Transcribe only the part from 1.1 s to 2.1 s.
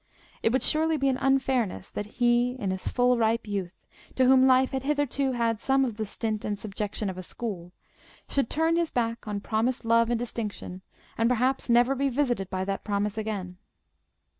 unfairness that